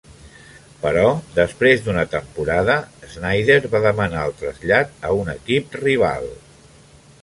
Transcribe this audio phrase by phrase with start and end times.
[0.85, 1.03] Però
[1.35, 2.79] després d'una temporada,
[3.13, 6.31] Snider va demanar el trasllat a un equip rival.